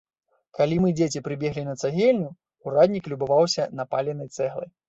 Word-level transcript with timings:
Калі 0.59 0.77
мы, 0.85 0.89
дзеці, 0.99 1.21
прыбеглі 1.27 1.67
на 1.69 1.75
цагельню, 1.83 2.31
ураднік 2.71 3.03
любаваўся 3.15 3.71
напаленай 3.83 4.35
цэглай. 4.41 4.69